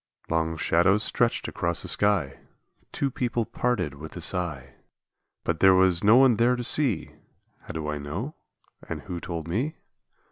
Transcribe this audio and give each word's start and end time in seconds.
Long 0.31 0.57
shadows 0.57 1.03
stretched 1.03 1.47
across 1.47 1.83
the 1.83 1.87
sky, 1.87 2.39
Two 2.91 3.11
people 3.11 3.45
parted 3.45 3.93
with 3.93 4.15
a 4.17 4.19
sigh, 4.21 4.73
But 5.43 5.59
there 5.59 5.75
was 5.75 6.03
no 6.03 6.15
one 6.15 6.37
there 6.37 6.55
to 6.55 6.63
see! 6.63 7.11
How 7.59 7.67
do 7.73 7.87
I 7.87 7.99
know? 7.99 8.33
and 8.89 9.01
who 9.01 9.19
told 9.19 9.47
me? 9.47 9.75